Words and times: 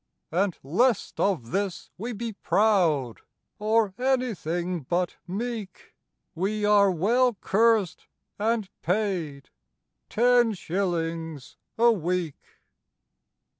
"And 0.31 0.57
lest 0.63 1.19
of 1.19 1.51
this 1.51 1.91
we 1.95 2.11
be 2.11 2.33
proud 2.33 3.21
Or 3.59 3.93
anything 3.99 4.79
but 4.81 5.17
meek, 5.27 5.93
We 6.33 6.65
are 6.65 6.89
well 6.89 7.35
cursed 7.35 8.07
and 8.39 8.67
paid— 8.81 9.51
Ten 10.09 10.53
shillings 10.53 11.55
a 11.77 11.91
week!" 11.91 12.41